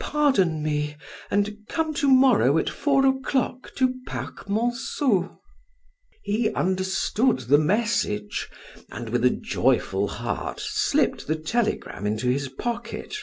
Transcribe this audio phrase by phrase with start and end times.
[0.00, 0.96] Pardon me
[1.30, 5.38] and come to morrow at four o'clock to Park Monceau."
[6.22, 8.48] He understood the message,
[8.90, 13.16] and with a joyful heart, slipped the telegram into his pocket.